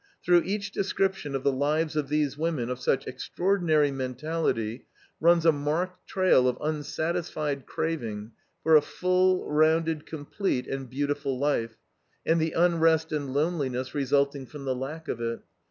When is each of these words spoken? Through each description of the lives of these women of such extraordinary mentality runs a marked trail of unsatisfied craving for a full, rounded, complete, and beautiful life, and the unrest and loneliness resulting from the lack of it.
Through 0.25 0.41
each 0.45 0.71
description 0.71 1.35
of 1.35 1.43
the 1.43 1.51
lives 1.51 1.95
of 1.95 2.09
these 2.09 2.35
women 2.35 2.71
of 2.71 2.79
such 2.79 3.05
extraordinary 3.05 3.91
mentality 3.91 4.87
runs 5.19 5.45
a 5.45 5.51
marked 5.51 6.07
trail 6.07 6.47
of 6.47 6.57
unsatisfied 6.59 7.67
craving 7.67 8.31
for 8.63 8.75
a 8.75 8.81
full, 8.81 9.47
rounded, 9.47 10.07
complete, 10.07 10.65
and 10.65 10.89
beautiful 10.89 11.37
life, 11.37 11.77
and 12.25 12.41
the 12.41 12.53
unrest 12.53 13.11
and 13.11 13.31
loneliness 13.31 13.93
resulting 13.93 14.47
from 14.47 14.65
the 14.65 14.73
lack 14.75 15.07
of 15.07 15.21
it. 15.21 15.41